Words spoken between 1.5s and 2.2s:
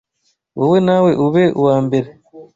uwambere